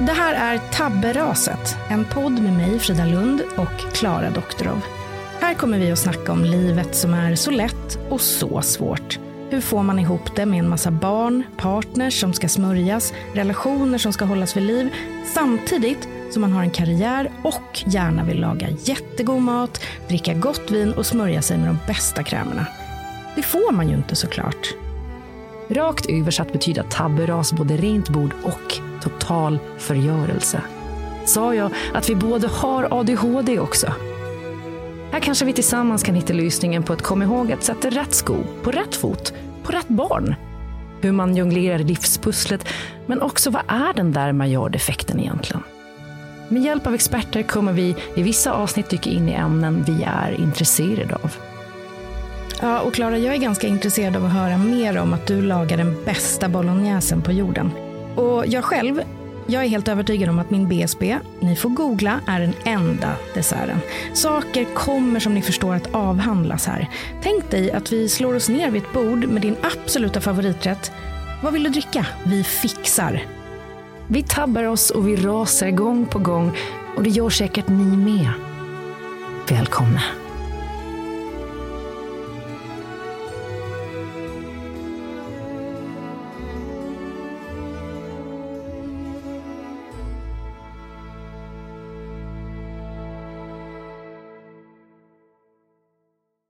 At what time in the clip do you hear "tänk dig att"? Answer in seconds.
67.22-67.92